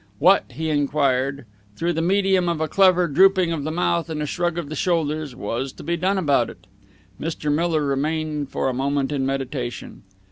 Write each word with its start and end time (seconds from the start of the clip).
What, 0.17 0.45
he 0.49 0.71
enquired 0.71 1.45
through 1.75 1.93
the 1.93 2.01
medium 2.01 2.49
of 2.49 2.59
a 2.59 2.67
clever 2.67 3.07
drooping 3.07 3.51
of 3.51 3.63
the 3.63 3.69
mouth 3.71 4.09
and 4.09 4.19
a 4.19 4.25
shrug 4.25 4.57
of 4.57 4.67
the 4.67 4.75
shoulders 4.75 5.35
was 5.35 5.71
to 5.73 5.83
be 5.83 5.95
done 5.95 6.17
about 6.17 6.49
it? 6.49 6.65
Mr. 7.21 7.53
Miller 7.53 7.85
remained 7.85 8.49
for 8.49 8.67
a 8.67 8.73
moment 8.73 9.11
in 9.11 9.27
meditation. 9.27 10.01